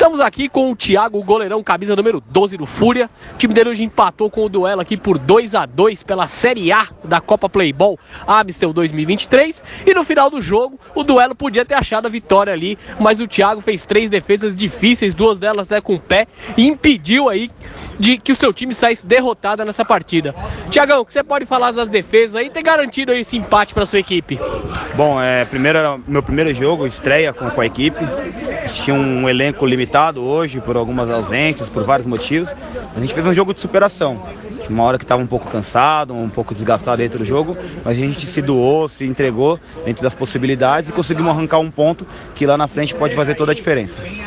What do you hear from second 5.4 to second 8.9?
a 2 pela Série A da Copa Playball Amstel